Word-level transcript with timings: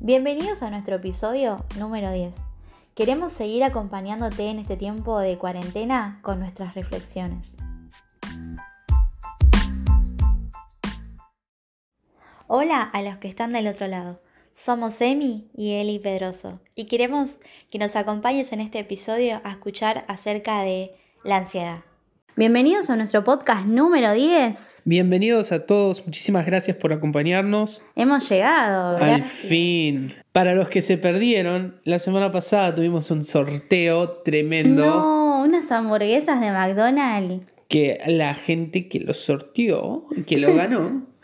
Bienvenidos 0.00 0.62
a 0.62 0.70
nuestro 0.70 0.94
episodio 0.94 1.66
número 1.76 2.12
10. 2.12 2.36
Queremos 2.94 3.32
seguir 3.32 3.64
acompañándote 3.64 4.48
en 4.48 4.60
este 4.60 4.76
tiempo 4.76 5.18
de 5.18 5.36
cuarentena 5.38 6.20
con 6.22 6.38
nuestras 6.38 6.76
reflexiones. 6.76 7.58
Hola 12.46 12.80
a 12.82 13.02
los 13.02 13.16
que 13.16 13.26
están 13.26 13.52
del 13.52 13.66
otro 13.66 13.88
lado. 13.88 14.22
Somos 14.52 15.00
Emi 15.00 15.50
y 15.52 15.72
Eli 15.72 15.98
Pedroso 15.98 16.60
y 16.76 16.86
queremos 16.86 17.40
que 17.68 17.80
nos 17.80 17.96
acompañes 17.96 18.52
en 18.52 18.60
este 18.60 18.78
episodio 18.78 19.40
a 19.42 19.50
escuchar 19.50 20.04
acerca 20.06 20.62
de 20.62 20.92
la 21.24 21.38
ansiedad. 21.38 21.80
Bienvenidos 22.38 22.88
a 22.88 22.94
nuestro 22.94 23.24
podcast 23.24 23.66
número 23.66 24.12
10. 24.12 24.82
Bienvenidos 24.84 25.50
a 25.50 25.66
todos, 25.66 26.06
muchísimas 26.06 26.46
gracias 26.46 26.76
por 26.76 26.92
acompañarnos. 26.92 27.82
Hemos 27.96 28.28
llegado. 28.28 28.96
Al 28.98 29.24
fin. 29.24 30.14
Para 30.30 30.54
los 30.54 30.68
que 30.68 30.80
se 30.82 30.98
perdieron, 30.98 31.80
la 31.82 31.98
semana 31.98 32.30
pasada 32.30 32.76
tuvimos 32.76 33.10
un 33.10 33.24
sorteo 33.24 34.22
tremendo. 34.24 34.86
No, 34.86 35.42
unas 35.42 35.72
hamburguesas 35.72 36.40
de 36.40 36.52
McDonald's. 36.52 37.52
Que 37.66 38.00
la 38.06 38.34
gente 38.34 38.86
que 38.86 39.00
lo 39.00 39.14
sorteó, 39.14 40.06
que 40.24 40.38
lo 40.38 40.54
ganó, 40.54 41.08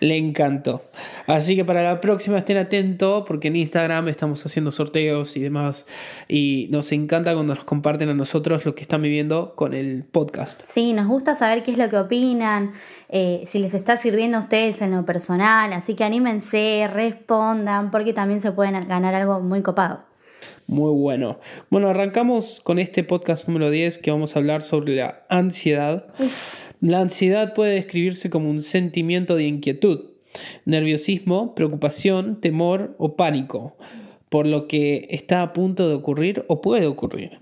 le 0.00 0.16
encantó. 0.16 0.82
Así 1.26 1.56
que 1.56 1.64
para 1.64 1.82
la 1.82 2.00
próxima 2.00 2.38
estén 2.38 2.56
atentos 2.56 3.24
porque 3.26 3.48
en 3.48 3.56
Instagram 3.56 4.08
estamos 4.08 4.44
haciendo 4.44 4.70
sorteos 4.70 5.36
y 5.36 5.40
demás. 5.40 5.86
Y 6.28 6.68
nos 6.70 6.92
encanta 6.92 7.34
cuando 7.34 7.54
nos 7.54 7.64
comparten 7.64 8.08
a 8.08 8.14
nosotros 8.14 8.64
lo 8.64 8.74
que 8.74 8.82
están 8.82 9.02
viviendo 9.02 9.54
con 9.54 9.74
el 9.74 10.04
podcast. 10.04 10.62
Sí, 10.64 10.92
nos 10.92 11.06
gusta 11.06 11.34
saber 11.34 11.62
qué 11.62 11.72
es 11.72 11.78
lo 11.78 11.88
que 11.88 11.98
opinan, 11.98 12.72
eh, 13.08 13.42
si 13.44 13.58
les 13.58 13.74
está 13.74 13.96
sirviendo 13.96 14.36
a 14.36 14.40
ustedes 14.40 14.82
en 14.82 14.92
lo 14.92 15.04
personal. 15.04 15.72
Así 15.72 15.94
que 15.94 16.04
anímense, 16.04 16.88
respondan 16.92 17.90
porque 17.90 18.12
también 18.12 18.40
se 18.40 18.52
pueden 18.52 18.88
ganar 18.88 19.14
algo 19.14 19.40
muy 19.40 19.62
copado. 19.62 20.08
Muy 20.68 20.92
bueno. 20.92 21.38
Bueno, 21.70 21.88
arrancamos 21.88 22.60
con 22.62 22.78
este 22.78 23.02
podcast 23.02 23.48
número 23.48 23.70
10 23.70 23.96
que 23.96 24.10
vamos 24.10 24.36
a 24.36 24.38
hablar 24.38 24.62
sobre 24.62 24.96
la 24.96 25.24
ansiedad. 25.30 26.04
La 26.80 27.00
ansiedad 27.00 27.54
puede 27.54 27.74
describirse 27.74 28.30
como 28.30 28.50
un 28.50 28.62
sentimiento 28.62 29.36
de 29.36 29.44
inquietud, 29.44 30.10
nerviosismo, 30.64 31.54
preocupación, 31.54 32.40
temor 32.40 32.94
o 32.98 33.16
pánico 33.16 33.76
por 34.28 34.46
lo 34.46 34.68
que 34.68 35.08
está 35.10 35.42
a 35.42 35.52
punto 35.52 35.88
de 35.88 35.94
ocurrir 35.94 36.44
o 36.48 36.60
puede 36.60 36.86
ocurrir. 36.86 37.38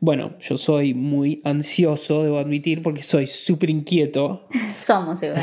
Bueno, 0.00 0.34
yo 0.40 0.56
soy 0.56 0.94
muy 0.94 1.40
ansioso, 1.44 2.22
debo 2.22 2.38
admitir, 2.38 2.82
porque 2.82 3.02
soy 3.02 3.26
súper 3.26 3.70
inquieto. 3.70 4.46
Somos 4.78 5.22
igual. 5.22 5.42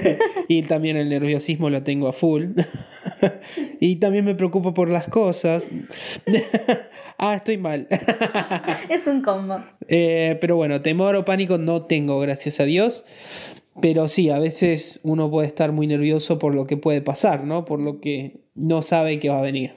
y 0.48 0.62
también 0.62 0.96
el 0.96 1.08
nerviosismo 1.08 1.70
lo 1.70 1.82
tengo 1.82 2.08
a 2.08 2.12
full. 2.12 2.52
y 3.80 3.96
también 3.96 4.24
me 4.24 4.34
preocupo 4.34 4.72
por 4.72 4.88
las 4.88 5.08
cosas. 5.08 5.66
Ah, 7.18 7.36
estoy 7.36 7.58
mal. 7.58 7.88
es 8.88 9.06
un 9.06 9.22
combo. 9.22 9.62
Eh, 9.88 10.36
pero 10.40 10.56
bueno, 10.56 10.82
temor 10.82 11.16
o 11.16 11.24
pánico 11.24 11.58
no 11.58 11.84
tengo, 11.86 12.18
gracias 12.20 12.60
a 12.60 12.64
Dios. 12.64 13.04
Pero 13.80 14.08
sí, 14.08 14.30
a 14.30 14.38
veces 14.38 15.00
uno 15.02 15.30
puede 15.30 15.48
estar 15.48 15.72
muy 15.72 15.86
nervioso 15.86 16.38
por 16.38 16.54
lo 16.54 16.66
que 16.66 16.76
puede 16.76 17.02
pasar, 17.02 17.44
¿no? 17.44 17.64
Por 17.64 17.80
lo 17.80 18.00
que 18.00 18.40
no 18.54 18.80
sabe 18.82 19.20
que 19.20 19.28
va 19.28 19.38
a 19.38 19.42
venir. 19.42 19.74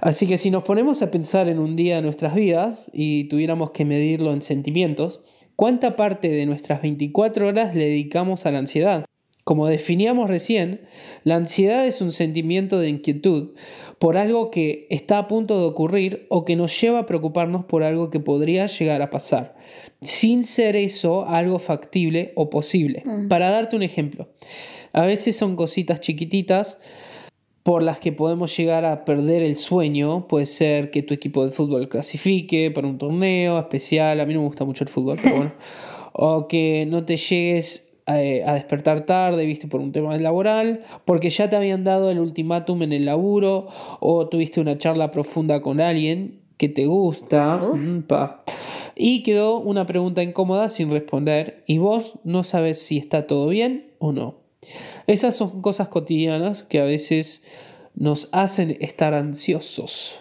Así 0.00 0.26
que 0.26 0.38
si 0.38 0.50
nos 0.50 0.62
ponemos 0.62 1.02
a 1.02 1.10
pensar 1.10 1.48
en 1.48 1.58
un 1.58 1.76
día 1.76 1.96
de 1.96 2.02
nuestras 2.02 2.34
vidas 2.34 2.90
y 2.92 3.24
tuviéramos 3.24 3.72
que 3.72 3.84
medirlo 3.84 4.32
en 4.32 4.42
sentimientos, 4.42 5.20
¿cuánta 5.56 5.96
parte 5.96 6.30
de 6.30 6.46
nuestras 6.46 6.82
24 6.82 7.48
horas 7.48 7.74
le 7.74 7.86
dedicamos 7.86 8.46
a 8.46 8.50
la 8.50 8.58
ansiedad? 8.58 9.04
Como 9.48 9.66
definíamos 9.66 10.28
recién, 10.28 10.82
la 11.24 11.36
ansiedad 11.36 11.86
es 11.86 12.02
un 12.02 12.12
sentimiento 12.12 12.80
de 12.80 12.90
inquietud 12.90 13.54
por 13.98 14.18
algo 14.18 14.50
que 14.50 14.86
está 14.90 15.16
a 15.16 15.26
punto 15.26 15.58
de 15.58 15.64
ocurrir 15.64 16.26
o 16.28 16.44
que 16.44 16.54
nos 16.54 16.78
lleva 16.78 16.98
a 16.98 17.06
preocuparnos 17.06 17.64
por 17.64 17.82
algo 17.82 18.10
que 18.10 18.20
podría 18.20 18.66
llegar 18.66 19.00
a 19.00 19.08
pasar, 19.08 19.56
sin 20.02 20.44
ser 20.44 20.76
eso 20.76 21.26
algo 21.26 21.58
factible 21.58 22.34
o 22.36 22.50
posible. 22.50 23.02
Mm. 23.06 23.28
Para 23.28 23.48
darte 23.48 23.74
un 23.74 23.82
ejemplo, 23.82 24.28
a 24.92 25.06
veces 25.06 25.36
son 25.36 25.56
cositas 25.56 26.02
chiquititas 26.02 26.76
por 27.62 27.82
las 27.82 28.00
que 28.00 28.12
podemos 28.12 28.54
llegar 28.54 28.84
a 28.84 29.06
perder 29.06 29.40
el 29.40 29.56
sueño. 29.56 30.28
Puede 30.28 30.44
ser 30.44 30.90
que 30.90 31.02
tu 31.02 31.14
equipo 31.14 31.42
de 31.46 31.52
fútbol 31.52 31.88
clasifique 31.88 32.70
para 32.70 32.86
un 32.86 32.98
torneo 32.98 33.58
especial. 33.58 34.20
A 34.20 34.26
mí 34.26 34.34
no 34.34 34.40
me 34.40 34.46
gusta 34.48 34.66
mucho 34.66 34.84
el 34.84 34.90
fútbol, 34.90 35.16
pero 35.22 35.36
bueno. 35.36 35.52
o 36.12 36.48
que 36.48 36.84
no 36.86 37.06
te 37.06 37.16
llegues 37.16 37.87
a 38.08 38.54
despertar 38.54 39.06
tarde, 39.06 39.44
viste, 39.44 39.68
por 39.68 39.80
un 39.80 39.92
tema 39.92 40.16
laboral, 40.16 40.84
porque 41.04 41.30
ya 41.30 41.50
te 41.50 41.56
habían 41.56 41.84
dado 41.84 42.10
el 42.10 42.18
ultimátum 42.18 42.82
en 42.82 42.92
el 42.92 43.04
laburo 43.04 43.68
o 44.00 44.28
tuviste 44.28 44.60
una 44.60 44.78
charla 44.78 45.10
profunda 45.10 45.60
con 45.60 45.80
alguien 45.80 46.40
que 46.56 46.68
te 46.68 46.86
gusta 46.86 47.60
y 48.94 49.22
quedó 49.22 49.60
una 49.60 49.86
pregunta 49.86 50.22
incómoda 50.22 50.68
sin 50.68 50.90
responder 50.90 51.62
y 51.66 51.78
vos 51.78 52.14
no 52.24 52.42
sabes 52.44 52.82
si 52.82 52.98
está 52.98 53.26
todo 53.26 53.48
bien 53.48 53.92
o 53.98 54.12
no. 54.12 54.40
Esas 55.06 55.36
son 55.36 55.62
cosas 55.62 55.88
cotidianas 55.88 56.64
que 56.64 56.80
a 56.80 56.84
veces 56.84 57.42
nos 57.94 58.28
hacen 58.32 58.76
estar 58.80 59.14
ansiosos. 59.14 60.20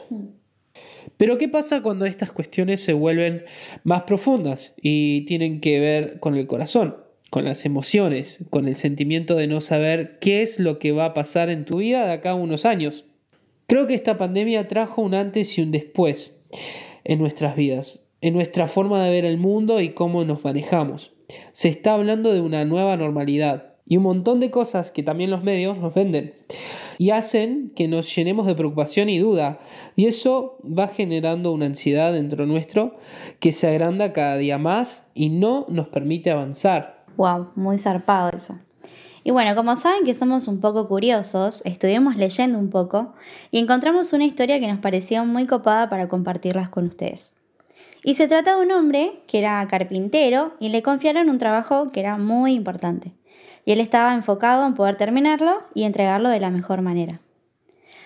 Pero 1.18 1.40
¿qué 1.40 1.48
pasa 1.48 1.82
cuando 1.82 2.06
estas 2.06 2.32
cuestiones 2.32 2.82
se 2.82 2.94
vuelven 2.94 3.46
más 3.84 4.04
profundas 4.04 4.74
y 4.80 5.22
tienen 5.26 5.60
que 5.60 5.80
ver 5.80 6.20
con 6.20 6.36
el 6.36 6.46
corazón? 6.46 7.07
Con 7.30 7.46
las 7.46 7.66
emociones, 7.66 8.46
con 8.50 8.68
el 8.68 8.76
sentimiento 8.76 9.36
de 9.36 9.48
no 9.48 9.62
saber 9.62 10.18
qué 10.20 10.42
es 10.42 10.60
lo 10.60 10.80
que 10.80 10.92
va 10.92 11.06
a 11.06 11.14
pasar 11.14 11.50
en 11.50 11.66
tu 11.66 11.78
vida 11.78 12.06
de 12.06 12.14
acá 12.14 12.32
a 12.32 12.36
unos 12.36 12.66
años. 12.66 13.06
Creo 13.68 13.86
que 13.88 13.96
esta 13.96 14.18
pandemia 14.18 14.68
trajo 14.68 15.02
un 15.02 15.14
antes 15.14 15.58
y 15.58 15.62
un 15.62 15.72
después 15.72 16.42
en 17.04 17.20
nuestras 17.20 17.56
vidas, 17.56 18.08
en 18.22 18.34
nuestra 18.34 18.68
forma 18.68 19.04
de 19.04 19.12
ver 19.12 19.26
el 19.26 19.38
mundo 19.38 19.82
y 19.82 19.90
cómo 19.90 20.24
nos 20.24 20.44
manejamos. 20.44 21.14
Se 21.52 21.68
está 21.68 21.94
hablando 21.94 22.34
de 22.34 22.40
una 22.40 22.64
nueva 22.64 22.96
normalidad 22.96 23.74
y 23.86 23.98
un 23.98 24.04
montón 24.04 24.40
de 24.40 24.52
cosas 24.52 24.92
que 24.92 25.04
también 25.04 25.30
los 25.30 25.44
medios 25.44 25.78
nos 25.78 25.94
venden 25.94 26.34
y 26.98 27.12
hacen 27.12 27.72
que 27.76 27.88
nos 27.88 28.14
llenemos 28.14 28.48
de 28.48 28.56
preocupación 28.56 29.10
y 29.10 29.20
duda. 29.20 29.60
Y 29.96 30.06
eso 30.06 30.58
va 30.66 30.88
generando 30.88 31.52
una 31.52 31.68
ansiedad 31.68 32.14
dentro 32.14 32.46
nuestro 32.46 32.96
que 33.40 33.52
se 33.52 33.68
agranda 33.68 34.14
cada 34.14 34.38
día 34.38 34.58
más 34.58 35.06
y 35.14 35.30
no 35.30 35.66
nos 35.70 35.88
permite 35.88 36.32
avanzar. 36.32 36.97
Wow, 37.18 37.50
muy 37.56 37.80
zarpado 37.80 38.30
eso. 38.36 38.58
Y 39.24 39.32
bueno, 39.32 39.56
como 39.56 39.76
saben 39.76 40.06
que 40.06 40.14
somos 40.14 40.48
un 40.48 40.62
poco 40.62 40.88
curiosos, 40.88 41.62
estuvimos 41.66 42.16
leyendo 42.16 42.58
un 42.60 42.70
poco 42.70 43.14
y 43.52 43.58
encontramos 43.58 44.14
una 44.14 44.24
historia 44.24 44.60
que 44.60 44.68
nos 44.68 44.80
pareció 44.80 45.26
muy 45.26 45.48
copada 45.48 45.90
para 45.90 46.08
compartirlas 46.08 46.70
con 46.70 46.86
ustedes. 46.86 47.34
Y 48.04 48.16
se 48.16 48.28
trata 48.28 48.56
de 48.56 48.62
un 48.62 48.72
hombre 48.72 49.20
que 49.28 49.40
era 49.40 49.68
carpintero 49.68 50.54
y 50.60 50.70
le 50.70 50.82
confiaron 50.84 51.30
un 51.30 51.40
trabajo 51.40 51.92
que 51.92 52.00
era 52.00 52.18
muy 52.18 52.54
importante. 52.54 53.12
Y 53.66 53.74
él 53.74 53.82
estaba 53.82 54.14
enfocado 54.14 54.66
en 54.66 54.76
poder 54.76 54.96
terminarlo 54.96 55.60
y 55.74 55.84
entregarlo 55.84 56.30
de 56.30 56.40
la 56.40 56.52
mejor 56.52 56.82
manera. 56.82 57.20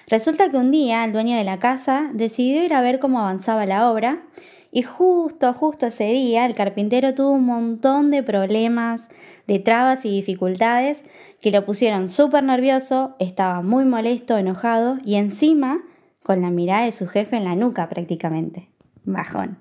Resulta 0.08 0.50
que 0.50 0.58
un 0.58 0.72
día 0.72 1.04
el 1.06 1.14
dueño 1.14 1.38
de 1.38 1.44
la 1.44 1.60
casa 1.60 2.10
decidió 2.14 2.64
ir 2.64 2.74
a 2.74 2.82
ver 2.82 3.00
cómo 3.00 3.20
avanzaba 3.20 3.66
la 3.66 3.92
obra 3.92 4.24
y 4.72 4.84
justo, 4.84 5.54
justo 5.54 5.86
ese 5.88 6.06
día 6.06 6.46
el 6.46 6.56
carpintero 6.56 7.14
tuvo 7.14 7.32
un 7.32 7.46
montón 7.46 8.10
de 8.10 8.24
problemas, 8.24 9.10
de 9.48 9.60
trabas 9.60 10.06
y 10.06 10.10
dificultades 10.10 11.04
que 11.42 11.52
lo 11.52 11.66
pusieron 11.66 12.08
súper 12.08 12.44
nervioso, 12.44 13.16
estaba 13.20 13.62
muy 13.62 13.84
molesto, 13.84 14.38
enojado 14.38 14.98
y 15.04 15.16
encima 15.16 15.84
con 16.24 16.42
la 16.42 16.50
mirada 16.50 16.86
de 16.86 16.92
su 16.94 17.08
jefe 17.08 17.36
en 17.36 17.44
la 17.44 17.56
nuca 17.56 17.90
prácticamente. 17.90 18.70
Bajón. 19.04 19.58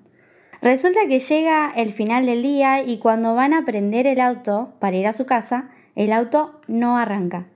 Resulta 0.61 0.99
que 1.09 1.19
llega 1.19 1.73
el 1.75 1.91
final 1.91 2.27
del 2.27 2.43
día 2.43 2.83
y 2.83 2.99
cuando 2.99 3.33
van 3.33 3.53
a 3.53 3.65
prender 3.65 4.05
el 4.05 4.21
auto 4.21 4.73
para 4.79 4.95
ir 4.95 5.07
a 5.07 5.13
su 5.13 5.25
casa, 5.25 5.71
el 5.95 6.13
auto 6.13 6.61
no 6.67 6.97
arranca. 6.97 7.47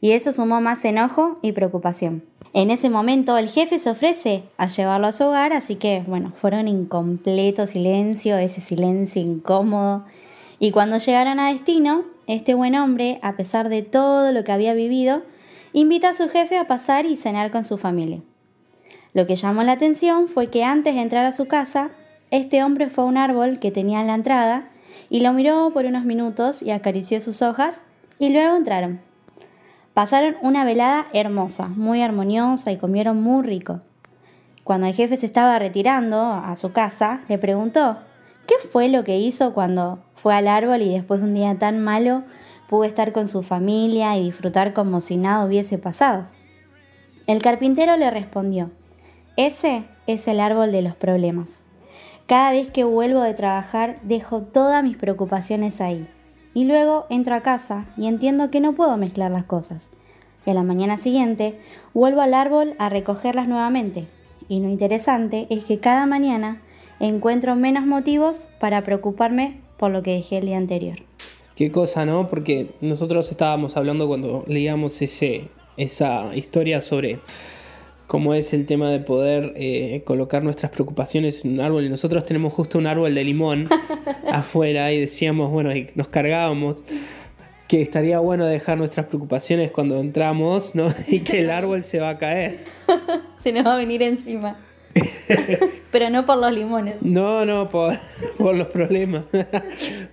Y 0.00 0.12
eso 0.12 0.32
sumó 0.32 0.60
más 0.60 0.84
enojo 0.84 1.38
y 1.42 1.52
preocupación. 1.52 2.24
En 2.52 2.70
ese 2.70 2.90
momento 2.90 3.38
el 3.38 3.48
jefe 3.48 3.78
se 3.78 3.90
ofrece 3.90 4.42
a 4.56 4.66
llevarlo 4.66 5.06
a 5.06 5.12
su 5.12 5.24
hogar, 5.24 5.52
así 5.52 5.76
que 5.76 6.02
bueno, 6.06 6.32
fueron 6.40 6.66
en 6.66 6.86
completo 6.86 7.66
silencio, 7.66 8.38
ese 8.38 8.60
silencio 8.60 9.22
incómodo. 9.22 10.04
Y 10.58 10.72
cuando 10.72 10.98
llegaron 10.98 11.38
a 11.38 11.52
destino, 11.52 12.04
este 12.26 12.54
buen 12.54 12.74
hombre, 12.74 13.20
a 13.22 13.36
pesar 13.36 13.68
de 13.68 13.82
todo 13.82 14.32
lo 14.32 14.42
que 14.42 14.52
había 14.52 14.74
vivido, 14.74 15.22
invita 15.72 16.10
a 16.10 16.14
su 16.14 16.28
jefe 16.28 16.58
a 16.58 16.66
pasar 16.66 17.06
y 17.06 17.16
cenar 17.16 17.50
con 17.50 17.64
su 17.64 17.78
familia. 17.78 18.20
Lo 19.12 19.26
que 19.26 19.36
llamó 19.36 19.62
la 19.62 19.72
atención 19.72 20.28
fue 20.28 20.48
que 20.48 20.64
antes 20.64 20.94
de 20.94 21.02
entrar 21.02 21.26
a 21.26 21.32
su 21.32 21.46
casa, 21.46 21.90
este 22.30 22.62
hombre 22.62 22.88
fue 22.90 23.04
a 23.04 23.08
un 23.08 23.16
árbol 23.16 23.58
que 23.58 23.70
tenía 23.70 24.00
en 24.00 24.06
la 24.06 24.14
entrada 24.14 24.70
y 25.08 25.20
lo 25.20 25.32
miró 25.32 25.70
por 25.72 25.84
unos 25.84 26.04
minutos 26.04 26.62
y 26.62 26.70
acarició 26.70 27.20
sus 27.20 27.42
hojas 27.42 27.82
y 28.18 28.30
luego 28.30 28.56
entraron. 28.56 29.09
Pasaron 29.94 30.36
una 30.40 30.64
velada 30.64 31.06
hermosa, 31.12 31.68
muy 31.68 32.00
armoniosa 32.00 32.70
y 32.70 32.76
comieron 32.76 33.20
muy 33.20 33.44
rico. 33.44 33.80
Cuando 34.62 34.86
el 34.86 34.94
jefe 34.94 35.16
se 35.16 35.26
estaba 35.26 35.58
retirando 35.58 36.20
a 36.20 36.54
su 36.56 36.72
casa, 36.72 37.22
le 37.28 37.38
preguntó, 37.38 37.98
¿qué 38.46 38.54
fue 38.70 38.88
lo 38.88 39.02
que 39.02 39.18
hizo 39.18 39.52
cuando 39.52 39.98
fue 40.14 40.34
al 40.34 40.46
árbol 40.46 40.82
y 40.82 40.92
después 40.92 41.20
de 41.20 41.26
un 41.26 41.34
día 41.34 41.58
tan 41.58 41.82
malo 41.82 42.22
pudo 42.68 42.84
estar 42.84 43.12
con 43.12 43.26
su 43.26 43.42
familia 43.42 44.16
y 44.16 44.24
disfrutar 44.24 44.74
como 44.74 45.00
si 45.00 45.16
nada 45.16 45.44
hubiese 45.44 45.76
pasado? 45.76 46.26
El 47.26 47.42
carpintero 47.42 47.96
le 47.96 48.10
respondió, 48.10 48.70
ese 49.36 49.84
es 50.06 50.28
el 50.28 50.38
árbol 50.38 50.70
de 50.70 50.82
los 50.82 50.94
problemas. 50.94 51.64
Cada 52.26 52.52
vez 52.52 52.70
que 52.70 52.84
vuelvo 52.84 53.22
de 53.22 53.34
trabajar 53.34 54.00
dejo 54.02 54.42
todas 54.42 54.84
mis 54.84 54.96
preocupaciones 54.96 55.80
ahí. 55.80 56.08
Y 56.54 56.64
luego 56.64 57.06
entro 57.10 57.34
a 57.34 57.42
casa 57.42 57.86
y 57.96 58.06
entiendo 58.06 58.50
que 58.50 58.60
no 58.60 58.74
puedo 58.74 58.96
mezclar 58.96 59.30
las 59.30 59.44
cosas. 59.44 59.90
Y 60.46 60.50
a 60.50 60.54
la 60.54 60.62
mañana 60.62 60.98
siguiente 60.98 61.58
vuelvo 61.94 62.20
al 62.20 62.34
árbol 62.34 62.74
a 62.78 62.88
recogerlas 62.88 63.46
nuevamente. 63.46 64.06
Y 64.48 64.60
lo 64.60 64.68
interesante 64.68 65.46
es 65.50 65.64
que 65.64 65.78
cada 65.78 66.06
mañana 66.06 66.60
encuentro 66.98 67.56
menos 67.56 67.86
motivos 67.86 68.48
para 68.58 68.82
preocuparme 68.82 69.60
por 69.76 69.90
lo 69.90 70.02
que 70.02 70.12
dejé 70.12 70.38
el 70.38 70.46
día 70.46 70.56
anterior. 70.56 70.98
Qué 71.54 71.70
cosa, 71.70 72.04
¿no? 72.04 72.28
Porque 72.28 72.70
nosotros 72.80 73.30
estábamos 73.30 73.76
hablando 73.76 74.08
cuando 74.08 74.44
leíamos 74.46 75.00
ese, 75.02 75.48
esa 75.76 76.34
historia 76.34 76.80
sobre 76.80 77.20
cómo 78.10 78.34
es 78.34 78.52
el 78.52 78.66
tema 78.66 78.90
de 78.90 78.98
poder 78.98 79.52
eh, 79.54 80.02
colocar 80.04 80.42
nuestras 80.42 80.72
preocupaciones 80.72 81.44
en 81.44 81.52
un 81.52 81.60
árbol. 81.60 81.84
Y 81.84 81.88
nosotros 81.88 82.26
tenemos 82.26 82.52
justo 82.52 82.76
un 82.76 82.88
árbol 82.88 83.14
de 83.14 83.22
limón 83.22 83.68
afuera 84.32 84.90
y 84.90 84.98
decíamos, 84.98 85.52
bueno, 85.52 85.72
y 85.72 85.90
nos 85.94 86.08
cargábamos 86.08 86.82
que 87.68 87.80
estaría 87.80 88.18
bueno 88.18 88.46
dejar 88.46 88.78
nuestras 88.78 89.06
preocupaciones 89.06 89.70
cuando 89.70 90.00
entramos, 90.00 90.74
¿no? 90.74 90.92
Y 91.06 91.20
que 91.20 91.38
el 91.38 91.52
árbol 91.52 91.84
se 91.84 92.00
va 92.00 92.08
a 92.08 92.18
caer. 92.18 92.64
se 93.38 93.52
nos 93.52 93.64
va 93.64 93.74
a 93.74 93.78
venir 93.78 94.02
encima. 94.02 94.56
Pero 95.92 96.10
no 96.10 96.26
por 96.26 96.38
los 96.38 96.50
limones. 96.52 96.96
No, 97.02 97.46
no, 97.46 97.68
por, 97.68 97.96
por 98.36 98.56
los 98.56 98.66
problemas. 98.66 99.26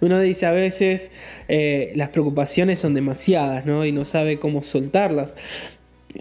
Uno 0.02 0.20
dice 0.20 0.46
a 0.46 0.52
veces 0.52 1.10
eh, 1.48 1.94
las 1.96 2.10
preocupaciones 2.10 2.78
son 2.78 2.94
demasiadas, 2.94 3.66
¿no? 3.66 3.86
Y 3.86 3.92
no 3.92 4.06
sabe 4.06 4.38
cómo 4.38 4.62
soltarlas 4.62 5.34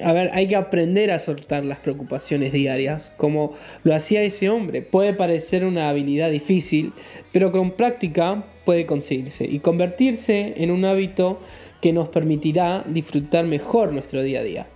a 0.03 0.13
ver, 0.13 0.31
hay 0.33 0.49
que 0.49 0.57
aprender 0.57 1.11
a 1.11 1.19
soltar 1.19 1.65
las 1.65 1.79
preocupaciones 1.79 2.53
diarias, 2.53 3.13
como 3.17 3.55
lo 3.85 3.95
hacía 3.95 4.23
ese 4.23 4.49
hombre. 4.49 4.83
Puede 4.83 5.15
parecer 5.15 5.65
una 5.65 5.89
habilidad 5.89 6.31
difícil, 6.31 6.93
pero 7.33 7.53
con 7.53 7.73
práctica 7.73 8.45
puede 8.65 8.87
conseguirse 8.87 9.45
y 9.45 9.61
convertirse 9.61 10.55
en 10.57 10.71
un 10.71 10.85
hábito 10.85 11.41
que 11.81 11.93
nos 11.93 12.09
permitirá 12.09 12.85
disfrutar 12.87 13.45
mejor 13.45 13.93
nuestro 13.93 14.23
día 14.23 14.41
a 14.41 14.45
día. 14.45 14.67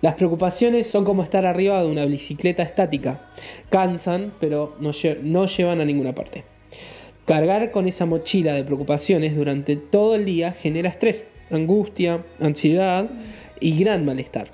Las 0.00 0.14
preocupaciones 0.14 0.86
son 0.86 1.04
como 1.04 1.22
estar 1.22 1.44
arriba 1.44 1.82
de 1.82 1.88
una 1.88 2.06
bicicleta 2.06 2.62
estática. 2.62 3.20
Cansan, 3.68 4.32
pero 4.38 4.76
no, 4.80 4.92
no 5.22 5.46
llevan 5.46 5.80
a 5.80 5.84
ninguna 5.84 6.14
parte. 6.14 6.44
Cargar 7.26 7.70
con 7.72 7.86
esa 7.86 8.06
mochila 8.06 8.54
de 8.54 8.64
preocupaciones 8.64 9.36
durante 9.36 9.76
todo 9.76 10.14
el 10.14 10.24
día 10.24 10.52
genera 10.52 10.88
estrés, 10.88 11.26
angustia, 11.50 12.24
ansiedad 12.40 13.10
y 13.60 13.78
gran 13.78 14.04
malestar, 14.04 14.48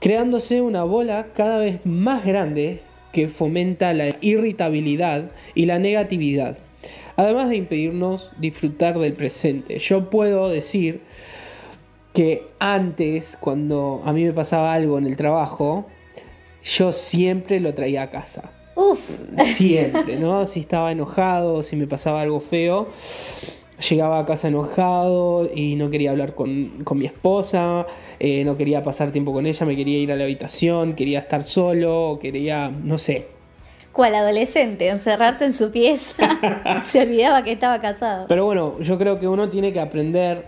creándose 0.00 0.60
una 0.60 0.84
bola 0.84 1.28
cada 1.34 1.58
vez 1.58 1.84
más 1.84 2.24
grande 2.24 2.80
que 3.12 3.28
fomenta 3.28 3.92
la 3.92 4.16
irritabilidad 4.20 5.30
y 5.54 5.66
la 5.66 5.78
negatividad, 5.78 6.58
además 7.16 7.50
de 7.50 7.56
impedirnos 7.56 8.30
disfrutar 8.38 8.98
del 8.98 9.12
presente. 9.12 9.78
Yo 9.78 10.10
puedo 10.10 10.48
decir 10.48 11.02
que 12.14 12.46
antes, 12.58 13.36
cuando 13.40 14.02
a 14.04 14.12
mí 14.12 14.24
me 14.24 14.32
pasaba 14.32 14.72
algo 14.72 14.98
en 14.98 15.06
el 15.06 15.16
trabajo, 15.16 15.86
yo 16.62 16.92
siempre 16.92 17.60
lo 17.60 17.74
traía 17.74 18.02
a 18.02 18.10
casa. 18.10 18.52
Uf. 18.74 19.10
Siempre, 19.44 20.16
¿no? 20.18 20.46
Si 20.46 20.60
estaba 20.60 20.92
enojado, 20.92 21.62
si 21.62 21.76
me 21.76 21.86
pasaba 21.86 22.20
algo 22.22 22.40
feo, 22.40 22.88
llegaba 23.82 24.18
a 24.18 24.26
casa 24.26 24.48
enojado 24.48 25.50
y 25.54 25.76
no 25.76 25.90
quería 25.90 26.10
hablar 26.10 26.34
con, 26.34 26.84
mi 26.94 27.06
esposa, 27.06 27.86
eh, 28.18 28.44
no 28.44 28.56
quería 28.56 28.82
pasar 28.82 29.12
tiempo 29.12 29.32
con 29.32 29.46
ella, 29.46 29.66
me 29.66 29.76
quería 29.76 29.98
ir 29.98 30.12
a 30.12 30.16
la 30.16 30.24
habitación, 30.24 30.94
quería 30.94 31.20
estar 31.20 31.44
solo, 31.44 32.18
quería, 32.20 32.70
no 32.70 32.98
sé. 32.98 33.26
¿Cuál 33.92 34.14
adolescente? 34.14 34.88
Encerrarte 34.88 35.44
en 35.44 35.52
su 35.52 35.70
pieza. 35.70 36.16
Se 36.84 37.02
olvidaba 37.02 37.44
que 37.44 37.52
estaba 37.52 37.80
casado. 37.80 38.26
Pero 38.26 38.46
bueno, 38.46 38.80
yo 38.80 38.98
creo 38.98 39.20
que 39.20 39.28
uno 39.28 39.50
tiene 39.50 39.72
que 39.72 39.80
aprender, 39.80 40.46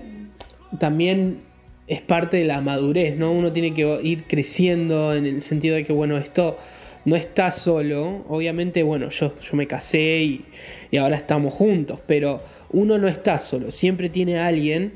también 0.79 1.43
es 1.87 2.01
parte 2.01 2.39
de 2.39 2.45
la 2.45 2.63
madurez, 2.63 3.17
¿no? 3.19 3.33
Uno 3.33 3.53
tiene 3.53 3.75
que 3.75 4.01
ir 4.03 4.25
creciendo 4.27 5.15
en 5.15 5.27
el 5.27 5.43
sentido 5.43 5.77
de 5.77 5.85
que, 5.85 5.93
bueno, 5.93 6.17
esto 6.17 6.57
no 7.05 7.17
está 7.17 7.51
solo. 7.51 8.25
Obviamente, 8.29 8.83
bueno, 8.83 9.11
yo, 9.11 9.39
yo 9.39 9.57
me 9.57 9.67
casé 9.67 10.23
y, 10.23 10.45
y 10.91 10.97
ahora 10.97 11.17
estamos 11.17 11.53
juntos, 11.53 12.01
pero 12.07 12.41
uno 12.71 12.99
no 12.99 13.09
está 13.09 13.39
solo, 13.39 13.71
siempre 13.71 14.09
tiene 14.09 14.41
a 14.41 14.47
alguien 14.47 14.95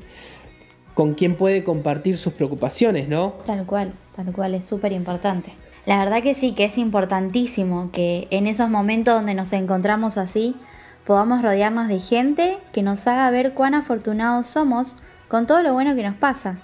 con 0.93 1.13
quien 1.13 1.35
puede 1.35 1.63
compartir 1.63 2.17
sus 2.17 2.33
preocupaciones, 2.33 3.07
¿no? 3.07 3.35
Tal 3.45 3.65
cual, 3.65 3.93
tal 4.15 4.33
cual, 4.33 4.53
es 4.53 4.65
súper 4.65 4.91
importante. 4.91 5.53
La 5.85 5.97
verdad 5.97 6.21
que 6.21 6.35
sí, 6.35 6.51
que 6.51 6.65
es 6.65 6.77
importantísimo 6.77 7.89
que 7.91 8.27
en 8.31 8.47
esos 8.47 8.69
momentos 8.69 9.15
donde 9.15 9.33
nos 9.33 9.53
encontramos 9.53 10.17
así, 10.17 10.55
podamos 11.05 11.41
rodearnos 11.41 11.87
de 11.87 11.99
gente 11.99 12.57
que 12.73 12.83
nos 12.83 13.07
haga 13.07 13.31
ver 13.31 13.53
cuán 13.53 13.73
afortunados 13.75 14.47
somos 14.47 14.97
con 15.29 15.47
todo 15.47 15.63
lo 15.63 15.73
bueno 15.73 15.95
que 15.95 16.03
nos 16.03 16.15
pasa. 16.15 16.59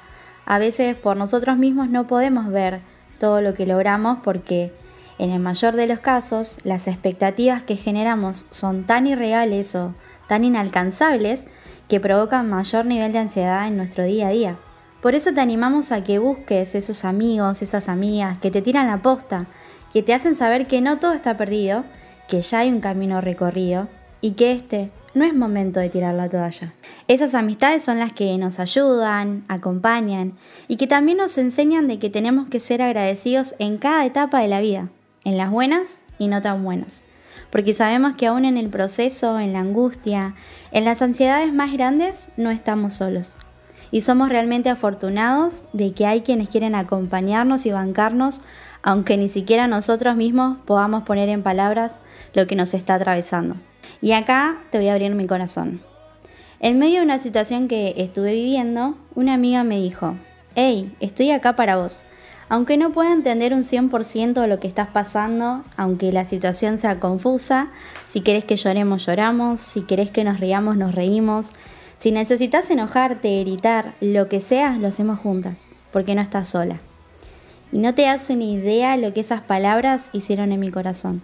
A 0.46 0.60
veces 0.60 0.96
por 0.96 1.18
nosotros 1.18 1.58
mismos 1.58 1.90
no 1.90 2.06
podemos 2.06 2.51
ver 2.51 2.81
todo 3.19 3.42
lo 3.42 3.54
que 3.54 3.66
logramos 3.66 4.19
porque 4.24 4.74
en 5.18 5.31
el 5.31 5.40
mayor 5.40 5.75
de 5.75 5.88
los 5.88 6.00
casos 6.00 6.58
las 6.63 6.88
expectativas 6.88 7.63
que 7.63 7.78
generamos 7.78 8.46
son 8.50 8.84
tan 8.84 9.08
irreales 9.08 9.74
o 9.75 9.96
tan 10.27 10.44
inalcanzables 10.44 11.48
que 11.88 12.00
provocan 12.00 12.50
mayor 12.50 12.86
nivel 12.86 13.12
de 13.12 13.19
ansiedad 13.19 13.68
en 13.68 13.77
nuestro 13.77 14.04
día 14.04 14.27
a 14.27 14.31
día. 14.31 14.57
Por 15.01 15.13
eso 15.13 15.33
te 15.33 15.42
animamos 15.42 15.92
a 15.92 16.04
que 16.04 16.18
busques 16.18 16.74
esos 16.74 17.06
amigos, 17.06 17.62
esas 17.62 17.89
amigas 17.89 18.39
que 18.39 18.50
te 18.50 18.62
tiran 18.62 18.88
la 18.88 19.01
posta, 19.01 19.45
que 19.94 20.01
te 20.01 20.13
hacen 20.13 20.36
saber 20.36 20.68
que 20.68 20.81
no 20.81 20.98
todo 20.98 21.13
está 21.13 21.38
perdido, 21.38 21.86
que 22.27 22.42
ya 22.42 22.60
hay 22.60 22.69
un 22.72 22.81
camino 22.81 23.22
recorrido 23.22 23.88
y 24.19 24.31
que 24.31 24.51
este 24.51 24.92
no 25.13 25.24
es 25.24 25.33
momento 25.33 25.80
de 25.80 25.89
tirar 25.89 26.16
la 26.16 26.27
toalla. 26.27 26.74
Esas 27.07 27.36
amistades 27.36 27.83
son 27.83 28.00
las 28.00 28.12
que 28.12 28.36
nos 28.38 28.60
ayudan, 28.60 29.45
acompañan 29.48 30.33
y 30.68 30.77
que 30.77 30.88
también 30.88 31.19
nos 31.19 31.38
enseñan 31.38 31.88
de 31.88 32.00
que 32.00 32.10
tenemos 32.10 32.50
que 32.50 32.60
ser 32.60 32.81
agradecidos 32.81 33.56
en 33.60 33.77
cada 33.77 34.06
etapa 34.06 34.39
de 34.39 34.48
la 34.48 34.60
vida, 34.60 34.89
en 35.24 35.38
las 35.38 35.51
buenas 35.51 36.00
y 36.18 36.27
no 36.27 36.42
tan 36.42 36.63
buenas 36.63 37.05
porque 37.56 37.74
sabemos 37.74 38.16
que 38.16 38.28
aún 38.28 38.44
en 38.44 38.57
el 38.57 38.68
proceso, 38.68 39.40
en 39.40 39.54
la 39.54 39.60
angustia, 39.60 40.36
en 40.74 40.84
las 40.84 41.02
ansiedades 41.02 41.54
más 41.54 41.72
grandes, 41.72 42.28
no 42.36 42.52
estamos 42.52 42.96
solos. 42.96 43.38
Y 43.91 44.01
somos 44.01 44.27
realmente 44.27 44.70
afortunados 44.70 45.63
de 45.72 45.94
que 45.94 46.06
hay 46.06 46.20
quienes 46.20 46.50
quieren 46.50 46.75
acompañarnos 46.75 47.65
y 47.65 47.72
bancarnos, 47.72 48.41
aunque 48.84 49.15
ni 49.15 49.30
siquiera 49.30 49.68
nosotros 49.68 50.18
mismos 50.18 50.58
podamos 50.65 51.03
poner 51.03 51.30
en 51.30 51.44
palabras 51.44 52.00
lo 52.34 52.46
que 52.46 52.58
nos 52.58 52.74
está 52.74 52.96
atravesando. 52.96 53.56
Y 54.01 54.12
acá 54.12 54.58
te 54.70 54.77
voy 54.77 54.89
a 54.89 54.91
abrir 54.91 55.15
mi 55.15 55.25
corazón. 55.25 55.80
En 56.60 56.77
medio 56.77 56.98
de 56.98 57.06
una 57.06 57.20
situación 57.20 57.70
que 57.70 57.94
estuve 57.96 58.34
viviendo, 58.34 58.98
una 59.13 59.34
amiga 59.34 59.63
me 59.63 59.77
dijo, 59.77 60.18
hey, 60.56 60.94
estoy 61.00 61.32
acá 61.32 61.56
para 61.56 61.77
vos. 61.77 62.03
Aunque 62.48 62.78
no 62.78 62.92
pueda 62.92 63.12
entender 63.12 63.54
un 63.54 63.64
100% 63.64 64.34
de 64.34 64.48
lo 64.48 64.60
que 64.60 64.68
estás 64.68 64.90
pasando, 64.90 65.64
aunque 65.78 66.12
la 66.12 66.25
situación 66.25 66.78
sea 66.78 67.00
confusa, 67.00 67.70
si 68.08 68.22
querés 68.22 68.44
que 68.44 68.56
lloremos, 68.56 69.06
lloramos, 69.06 69.62
si 69.62 69.82
querés 69.82 70.12
que 70.12 70.24
nos 70.24 70.40
riamos, 70.40 70.78
nos 70.78 70.94
reímos, 70.94 71.54
si 71.98 72.12
necesitas 72.12 72.70
enojarte, 72.70 73.42
gritar, 73.42 73.96
lo 74.00 74.30
que 74.30 74.42
sea, 74.42 74.78
lo 74.78 74.88
hacemos 74.88 75.20
juntas, 75.20 75.68
porque 75.92 76.14
no 76.14 76.22
estás 76.22 76.50
sola. 76.50 76.80
Y 77.72 77.80
no 77.80 77.96
te 77.96 78.04
das 78.04 78.30
una 78.30 78.44
idea 78.44 78.96
lo 78.96 79.12
que 79.12 79.22
esas 79.22 79.42
palabras 79.42 80.10
hicieron 80.14 80.52
en 80.52 80.60
mi 80.60 80.70
corazón. 80.70 81.24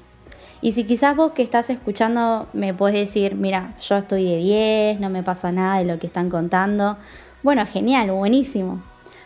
Y 0.59 0.73
si 0.73 0.85
quizás 0.85 1.15
vos 1.15 1.33
que 1.33 1.43
estás 1.43 1.69
escuchando 1.69 2.47
me 2.53 2.73
puedes 2.73 2.99
decir, 2.99 3.35
mira, 3.35 3.75
yo 3.79 3.97
estoy 3.97 4.25
de 4.25 4.37
10, 4.37 4.99
no 4.99 5.09
me 5.09 5.21
pasa 5.21 5.51
nada 5.51 5.77
de 5.77 5.85
lo 5.85 5.99
que 5.99 6.07
están 6.07 6.29
contando, 6.29 6.97
bueno, 7.43 7.65
genial, 7.65 8.11
buenísimo. 8.11 8.81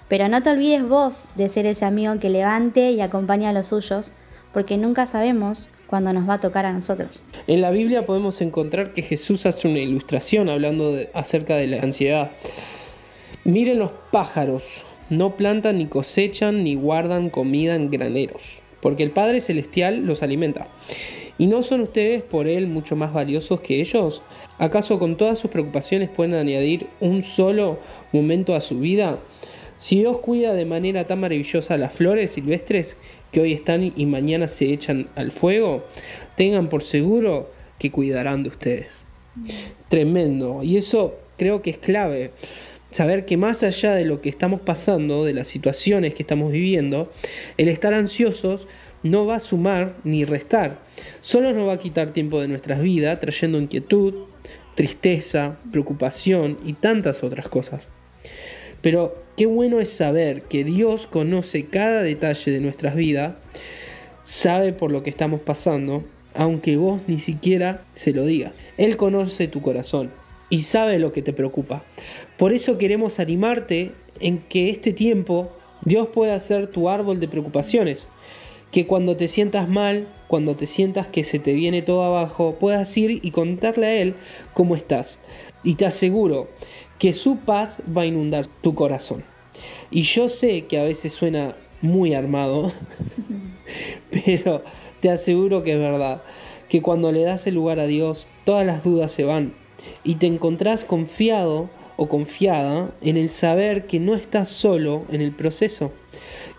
Pero 0.08 0.30
no 0.30 0.44
te 0.44 0.52
olvides 0.52 0.88
vos 0.88 1.30
de 1.36 1.50
ser 1.50 1.66
ese 1.66 1.86
amigo 1.86 2.20
que 2.20 2.30
levante 2.30 2.92
y 2.92 3.02
acompaña 3.02 3.50
a 3.50 3.54
los 3.54 3.68
suyos, 3.68 4.12
porque 4.54 4.78
nunca 4.78 5.08
sabemos 5.08 5.68
cuándo 5.88 6.14
nos 6.14 6.30
va 6.30 6.36
a 6.36 6.40
tocar 6.40 6.66
a 6.66 6.74
nosotros. 6.74 7.22
En 7.48 7.62
la 7.62 7.72
Biblia 7.72 8.06
podemos 8.06 8.42
encontrar 8.42 8.94
que 8.94 9.02
Jesús 9.02 9.46
hace 9.46 9.68
una 9.68 9.80
ilustración 9.80 10.50
hablando 10.50 10.96
acerca 11.14 11.56
de 11.56 11.68
la 11.68 11.82
ansiedad. 11.82 12.32
Miren 13.44 13.80
los 13.80 13.92
pájaros, 14.12 14.64
no 15.10 15.36
plantan 15.36 15.80
ni 15.80 15.88
cosechan 15.88 16.64
ni 16.64 16.76
guardan 16.76 17.30
comida 17.30 17.76
en 17.76 17.90
graneros, 17.90 18.60
porque 18.82 19.04
el 19.04 19.12
Padre 19.12 19.42
Celestial 19.42 20.06
los 20.06 20.22
alimenta. 20.22 20.68
¿Y 21.38 21.48
no 21.48 21.64
son 21.64 21.82
ustedes 21.82 22.24
por 22.24 22.48
Él 22.48 22.68
mucho 22.68 22.96
más 22.96 23.12
valiosos 23.12 23.60
que 23.60 23.82
ellos? 23.82 24.22
¿Acaso 24.58 25.00
con 25.00 25.18
todas 25.18 25.38
sus 25.38 25.52
preocupaciones 25.52 26.10
pueden 26.10 26.34
añadir 26.34 26.88
un 27.02 27.24
solo 27.24 27.78
momento 28.14 28.56
a 28.56 28.62
su 28.62 28.80
vida? 28.80 29.20
Si 29.86 30.00
Dios 30.00 30.18
cuida 30.18 30.56
de 30.56 30.66
manera 30.66 31.04
tan 31.04 31.20
maravillosa 31.20 31.78
las 31.78 31.94
flores 31.94 32.32
silvestres 32.32 32.98
que 33.32 33.40
hoy 33.40 33.54
están 33.54 33.94
y 33.96 34.06
mañana 34.08 34.48
se 34.48 34.74
echan 34.74 35.10
al 35.14 35.32
fuego, 35.32 35.86
tengan 36.36 36.70
por 36.70 36.82
seguro 36.82 37.52
que 37.78 37.92
cuidarán 37.92 38.42
de 38.42 38.50
ustedes. 38.50 39.04
Tremendo. 39.88 40.64
Y 40.64 40.78
eso 40.78 41.14
creo 41.38 41.62
que 41.62 41.70
es 41.70 41.78
clave. 41.78 42.32
saber 42.90 43.28
que 43.28 43.38
más 43.38 43.62
allá 43.62 43.94
de 43.94 44.06
lo 44.06 44.22
que 44.22 44.30
estamos 44.30 44.60
pasando, 44.60 45.24
de 45.24 45.34
las 45.34 45.48
situaciones 45.48 46.16
que 46.16 46.24
estamos 46.24 46.52
viviendo, 46.52 47.12
el 47.58 47.68
estar 47.68 47.94
ansiosos 47.94 48.68
no 49.04 49.28
va 49.28 49.36
a 49.36 49.40
sumar 49.40 49.98
ni 50.04 50.26
restar, 50.26 50.80
solo 51.22 51.54
nos 51.54 51.68
va 51.68 51.74
a 51.74 51.80
quitar 51.80 52.12
tiempo 52.12 52.42
de 52.42 52.48
nuestras 52.48 52.82
vidas, 52.82 53.20
trayendo 53.20 53.60
inquietud, 53.60 54.16
tristeza, 54.74 55.60
preocupación 55.72 56.58
y 56.66 56.74
tantas 56.74 57.24
otras 57.24 57.50
cosas. 57.50 57.88
Pero 58.82 59.25
qué 59.36 59.46
bueno 59.46 59.80
es 59.80 59.90
saber 59.90 60.44
que 60.44 60.64
Dios 60.64 61.08
conoce 61.08 61.66
cada 61.66 62.04
detalle 62.04 62.52
de 62.52 62.60
nuestras 62.60 62.96
vidas, 62.96 63.36
sabe 64.24 64.74
por 64.74 64.92
lo 64.92 65.04
que 65.04 65.10
estamos 65.10 65.42
pasando, 65.42 66.04
aunque 66.34 66.78
vos 66.78 67.02
ni 67.08 67.18
siquiera 67.18 67.84
se 67.94 68.14
lo 68.14 68.26
digas. 68.26 68.62
Él 68.78 68.98
conoce 68.98 69.48
tu 69.48 69.62
corazón 69.62 70.12
y 70.50 70.64
sabe 70.64 71.00
lo 71.00 71.12
que 71.12 71.22
te 71.22 71.34
preocupa. 71.34 71.84
Por 72.38 72.54
eso 72.54 72.78
queremos 72.78 73.20
animarte 73.20 73.92
en 74.20 74.40
que 74.40 74.70
este 74.70 74.94
tiempo 74.94 75.52
Dios 75.84 76.08
pueda 76.08 76.40
ser 76.40 76.68
tu 76.68 76.90
árbol 76.90 77.20
de 77.20 77.28
preocupaciones. 77.28 78.08
Que 78.72 78.88
cuando 78.88 79.16
te 79.16 79.28
sientas 79.28 79.70
mal, 79.70 80.08
cuando 80.28 80.56
te 80.56 80.68
sientas 80.68 81.08
que 81.08 81.24
se 81.24 81.40
te 81.40 81.54
viene 81.54 81.82
todo 81.82 82.04
abajo, 82.04 82.58
puedas 82.60 82.96
ir 82.98 83.20
y 83.24 83.32
contarle 83.32 83.86
a 83.86 83.96
Él 83.96 84.16
cómo 84.54 84.76
estás. 84.76 85.18
Y 85.64 85.76
te 85.76 85.86
aseguro 85.86 86.50
que 87.00 87.14
su 87.14 87.38
paz 87.38 87.82
va 87.96 88.04
a 88.04 88.06
inundar 88.06 88.48
tu 88.48 88.76
corazón. 88.76 89.24
Y 89.92 90.04
yo 90.04 90.30
sé 90.30 90.66
que 90.66 90.80
a 90.80 90.84
veces 90.84 91.14
suena 91.14 91.56
muy 91.82 92.14
armado, 92.14 92.72
pero 94.12 94.64
te 95.02 95.10
aseguro 95.10 95.64
que 95.64 95.74
es 95.74 95.80
verdad, 95.80 96.22
que 96.70 96.82
cuando 96.82 97.12
le 97.12 97.24
das 97.24 97.48
el 97.48 97.56
lugar 97.56 97.80
a 97.80 97.88
Dios, 97.88 98.28
todas 98.44 98.66
las 98.66 98.84
dudas 98.84 99.12
se 99.12 99.24
van 99.24 99.54
y 100.04 100.16
te 100.16 100.26
encontrás 100.26 100.84
confiado 100.84 101.70
o 101.98 102.10
confiada 102.10 102.92
en 103.02 103.18
el 103.18 103.30
saber 103.30 103.88
que 103.88 104.00
no 104.00 104.16
estás 104.16 104.50
solo 104.50 105.06
en 105.10 105.22
el 105.22 105.32
proceso, 105.32 105.92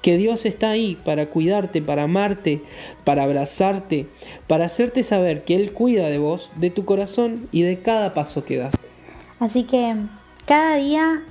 que 0.01 0.17
Dios 0.17 0.47
está 0.47 0.71
ahí 0.71 0.97
para 1.05 1.27
cuidarte, 1.27 1.83
para 1.83 2.05
amarte, 2.05 2.63
para 3.05 3.25
abrazarte, 3.25 4.07
para 4.47 4.67
hacerte 4.67 5.03
saber 5.03 5.45
que 5.45 5.57
Él 5.57 5.73
cuida 5.73 6.09
de 6.09 6.19
vos, 6.19 6.51
de 6.57 6.71
tu 6.71 6.85
corazón 6.85 7.49
y 7.53 7.63
de 7.63 7.81
cada 7.81 8.15
paso 8.15 8.45
que 8.45 8.59
das. 8.59 8.75
Así 9.39 9.65
que 9.65 9.95
cada 10.47 10.77
día 10.77 11.23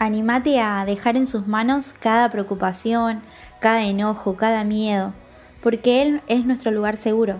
animate 0.00 0.60
a 0.60 0.84
dejar 0.84 1.16
en 1.16 1.28
sus 1.28 1.46
manos 1.46 1.94
cada 2.00 2.28
preocupación, 2.30 3.22
cada 3.60 3.84
enojo, 3.84 4.36
cada 4.36 4.64
miedo, 4.64 5.14
porque 5.62 6.02
Él 6.02 6.22
es 6.26 6.44
nuestro 6.44 6.72
lugar 6.72 6.96
seguro. 6.96 7.38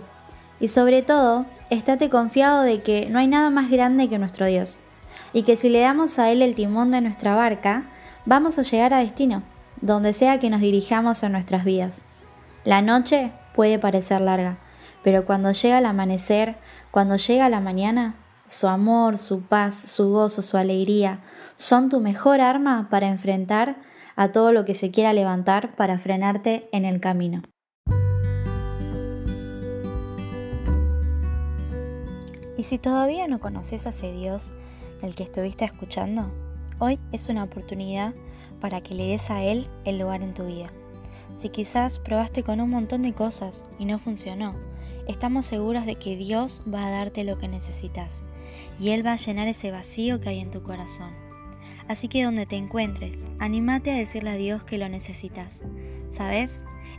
Y 0.61 0.69
sobre 0.69 1.01
todo, 1.01 1.45
estate 1.69 2.09
confiado 2.09 2.61
de 2.61 2.81
que 2.81 3.09
no 3.09 3.19
hay 3.19 3.27
nada 3.27 3.49
más 3.49 3.69
grande 3.69 4.07
que 4.07 4.17
nuestro 4.17 4.45
Dios, 4.45 4.79
y 5.33 5.43
que 5.43 5.57
si 5.57 5.67
le 5.67 5.81
damos 5.81 6.19
a 6.19 6.31
Él 6.31 6.41
el 6.41 6.55
timón 6.55 6.91
de 6.91 7.01
nuestra 7.01 7.35
barca, 7.35 7.83
vamos 8.25 8.57
a 8.57 8.61
llegar 8.61 8.93
a 8.93 8.99
destino, 8.99 9.43
donde 9.81 10.13
sea 10.13 10.39
que 10.39 10.49
nos 10.49 10.61
dirijamos 10.61 11.21
en 11.23 11.33
nuestras 11.33 11.65
vidas. 11.65 12.03
La 12.63 12.81
noche 12.81 13.33
puede 13.53 13.77
parecer 13.77 14.21
larga, 14.21 14.57
pero 15.03 15.25
cuando 15.25 15.51
llega 15.51 15.79
el 15.79 15.85
amanecer, 15.85 16.55
cuando 16.91 17.17
llega 17.17 17.49
la 17.49 17.59
mañana, 17.59 18.15
su 18.47 18.67
amor, 18.67 19.17
su 19.17 19.41
paz, 19.41 19.75
su 19.75 20.09
gozo, 20.09 20.41
su 20.41 20.57
alegría 20.57 21.21
son 21.55 21.89
tu 21.89 21.99
mejor 21.99 22.41
arma 22.41 22.89
para 22.89 23.07
enfrentar 23.07 23.77
a 24.15 24.31
todo 24.31 24.51
lo 24.51 24.65
que 24.65 24.75
se 24.75 24.91
quiera 24.91 25.13
levantar 25.13 25.75
para 25.75 25.97
frenarte 25.99 26.69
en 26.71 26.85
el 26.85 27.01
camino. 27.01 27.41
Y 32.57 32.63
si 32.63 32.77
todavía 32.77 33.27
no 33.27 33.39
conoces 33.39 33.85
a 33.85 33.89
ese 33.89 34.11
Dios 34.11 34.53
del 35.01 35.15
que 35.15 35.23
estuviste 35.23 35.65
escuchando, 35.65 36.31
hoy 36.79 36.99
es 37.11 37.27
una 37.29 37.43
oportunidad 37.43 38.13
para 38.61 38.81
que 38.81 38.95
le 38.95 39.07
des 39.07 39.29
a 39.29 39.43
Él 39.43 39.67
el 39.83 39.99
lugar 39.99 40.21
en 40.21 40.33
tu 40.33 40.45
vida. 40.45 40.67
Si 41.35 41.49
quizás 41.49 41.99
probaste 41.99 42.43
con 42.43 42.61
un 42.61 42.69
montón 42.69 43.01
de 43.01 43.13
cosas 43.13 43.65
y 43.77 43.85
no 43.85 43.99
funcionó, 43.99 44.53
estamos 45.07 45.45
seguros 45.45 45.85
de 45.85 45.95
que 45.95 46.15
Dios 46.15 46.61
va 46.73 46.87
a 46.87 46.91
darte 46.91 47.25
lo 47.25 47.37
que 47.37 47.49
necesitas 47.49 48.21
y 48.79 48.89
Él 48.89 49.05
va 49.05 49.13
a 49.13 49.17
llenar 49.17 49.47
ese 49.47 49.71
vacío 49.71 50.19
que 50.19 50.29
hay 50.29 50.39
en 50.39 50.51
tu 50.51 50.63
corazón. 50.63 51.11
Así 51.87 52.07
que 52.07 52.23
donde 52.23 52.45
te 52.45 52.55
encuentres, 52.55 53.15
anímate 53.39 53.91
a 53.91 53.97
decirle 53.97 54.31
a 54.31 54.37
Dios 54.37 54.63
que 54.63 54.77
lo 54.77 54.89
necesitas. 54.89 55.61
¿Sabes? 56.11 56.51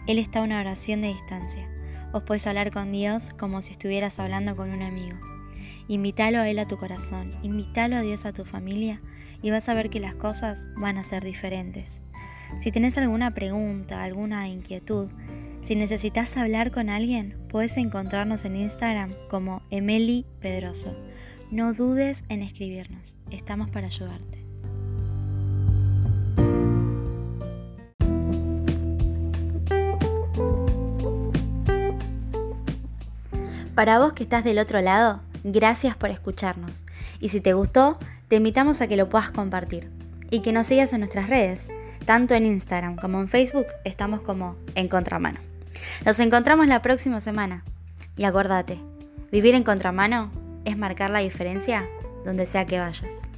Él 0.06 0.18
está 0.18 0.40
a 0.40 0.42
una 0.42 0.60
oración 0.60 1.00
de 1.00 1.08
distancia. 1.08 1.68
Vos 2.12 2.22
puedes 2.24 2.46
hablar 2.46 2.70
con 2.70 2.92
Dios 2.92 3.30
como 3.38 3.62
si 3.62 3.72
estuvieras 3.72 4.20
hablando 4.20 4.54
con 4.54 4.70
un 4.70 4.82
amigo. 4.82 5.16
Invítalo 5.88 6.38
a 6.38 6.48
Él 6.48 6.58
a 6.58 6.68
tu 6.68 6.78
corazón, 6.78 7.34
invítalo 7.42 7.96
a 7.96 8.00
Dios 8.02 8.24
a 8.24 8.32
tu 8.32 8.44
familia 8.44 9.00
y 9.42 9.50
vas 9.50 9.68
a 9.68 9.74
ver 9.74 9.90
que 9.90 10.00
las 10.00 10.14
cosas 10.14 10.68
van 10.76 10.98
a 10.98 11.04
ser 11.04 11.24
diferentes. 11.24 12.00
Si 12.60 12.70
tienes 12.70 12.96
alguna 12.96 13.34
pregunta, 13.34 14.02
alguna 14.02 14.48
inquietud, 14.48 15.10
si 15.62 15.74
necesitas 15.74 16.36
hablar 16.36 16.70
con 16.70 16.88
alguien, 16.88 17.36
puedes 17.48 17.76
encontrarnos 17.76 18.44
en 18.44 18.56
Instagram 18.56 19.10
como 19.30 19.62
Emily 19.70 20.24
Pedroso. 20.40 20.96
No 21.52 21.72
dudes 21.74 22.24
en 22.28 22.42
escribirnos, 22.42 23.14
estamos 23.30 23.70
para 23.70 23.86
ayudarte. 23.86 24.44
Para 33.76 34.00
vos 34.00 34.12
que 34.12 34.24
estás 34.24 34.42
del 34.42 34.58
otro 34.58 34.80
lado, 34.80 35.20
gracias 35.44 35.96
por 35.96 36.10
escucharnos. 36.10 36.84
Y 37.20 37.28
si 37.28 37.40
te 37.40 37.52
gustó, 37.52 38.00
te 38.26 38.36
invitamos 38.36 38.80
a 38.80 38.88
que 38.88 38.96
lo 38.96 39.08
puedas 39.08 39.30
compartir 39.30 39.88
y 40.32 40.40
que 40.40 40.52
nos 40.52 40.66
sigas 40.66 40.92
en 40.94 41.00
nuestras 41.00 41.30
redes, 41.30 41.68
tanto 42.06 42.34
en 42.34 42.44
Instagram 42.44 42.96
como 42.96 43.20
en 43.20 43.28
Facebook, 43.28 43.66
estamos 43.84 44.20
como 44.20 44.56
en 44.74 44.88
contramano. 44.88 45.38
Nos 46.04 46.18
encontramos 46.18 46.66
la 46.66 46.82
próxima 46.82 47.20
semana. 47.20 47.62
Y 48.16 48.24
acordate, 48.24 48.78
vivir 49.30 49.54
en 49.54 49.62
contramano 49.62 50.45
es 50.66 50.76
marcar 50.76 51.10
la 51.10 51.20
diferencia 51.20 51.88
donde 52.24 52.44
sea 52.44 52.66
que 52.66 52.78
vayas. 52.78 53.30